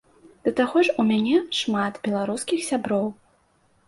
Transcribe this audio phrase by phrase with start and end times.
[0.45, 3.05] Да таго ж у мяне шмат беларускіх сяброў.